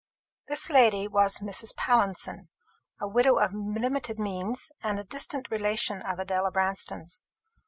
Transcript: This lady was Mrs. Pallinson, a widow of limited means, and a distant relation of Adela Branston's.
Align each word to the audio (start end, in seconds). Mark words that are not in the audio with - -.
This 0.47 0.71
lady 0.71 1.07
was 1.07 1.41
Mrs. 1.43 1.75
Pallinson, 1.75 2.49
a 2.99 3.07
widow 3.07 3.37
of 3.37 3.53
limited 3.53 4.17
means, 4.17 4.71
and 4.81 4.97
a 4.97 5.03
distant 5.03 5.51
relation 5.51 6.01
of 6.01 6.17
Adela 6.17 6.49
Branston's. 6.49 7.23